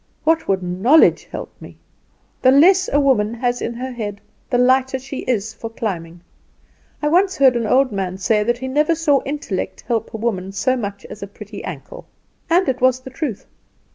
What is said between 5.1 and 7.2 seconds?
is for climbing. I